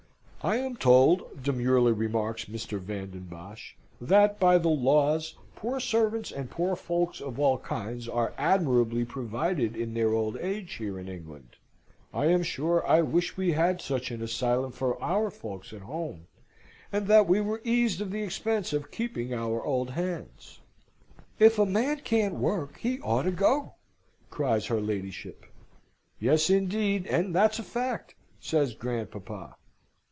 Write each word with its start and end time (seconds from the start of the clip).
"I 0.43 0.55
am 0.55 0.75
told," 0.75 1.43
demurely 1.43 1.91
remarks 1.91 2.45
Mr. 2.45 2.79
Van 2.79 3.11
den 3.11 3.25
Bosch, 3.29 3.73
"that, 4.01 4.39
by 4.39 4.57
the 4.57 4.69
laws, 4.71 5.35
poor 5.55 5.79
servants 5.79 6.31
and 6.31 6.49
poor 6.49 6.75
folks 6.75 7.21
of 7.21 7.39
all 7.39 7.59
kinds 7.59 8.09
are 8.09 8.33
admirably 8.39 9.05
provided 9.05 9.75
in 9.75 9.93
their 9.93 10.11
old 10.11 10.37
age 10.37 10.73
here 10.77 10.97
in 10.97 11.07
England. 11.07 11.57
I 12.11 12.25
am 12.25 12.41
sure 12.41 12.83
I 12.87 13.01
wish 13.03 13.37
we 13.37 13.51
had 13.51 13.81
such 13.81 14.09
an 14.09 14.23
asylum 14.23 14.71
for 14.71 14.99
our 14.99 15.29
folks 15.29 15.73
at 15.73 15.81
home, 15.83 16.25
and 16.91 17.05
that 17.05 17.27
we 17.27 17.39
were 17.39 17.61
eased 17.63 18.01
of 18.01 18.09
the 18.09 18.23
expense 18.23 18.73
of 18.73 18.89
keeping 18.89 19.35
our 19.35 19.63
old 19.63 19.91
hands." 19.91 20.59
"If 21.37 21.59
a 21.59 21.67
man 21.67 21.99
can't 21.99 22.33
work 22.33 22.77
he 22.77 22.99
ought 23.01 23.23
to 23.25 23.31
go!" 23.31 23.75
cries 24.31 24.65
her 24.65 24.81
ladyship. 24.81 25.45
"Yes, 26.19 26.49
indeed, 26.49 27.05
and 27.05 27.35
that's 27.35 27.59
a 27.59 27.63
fact!" 27.63 28.15
says 28.39 28.73
grandpapa. 28.73 29.55